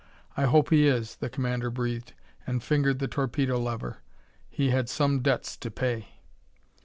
"I 0.35 0.45
hope 0.45 0.71
he 0.71 0.87
is!" 0.87 1.17
the 1.17 1.29
commander 1.29 1.69
breathed, 1.69 2.13
and 2.47 2.63
fingered 2.63 2.97
the 2.97 3.07
torpedo 3.07 3.59
lever. 3.59 4.01
He 4.49 4.71
had 4.71 4.89
some 4.89 5.19
debts 5.21 5.55
to 5.57 5.69
pay. 5.69 6.23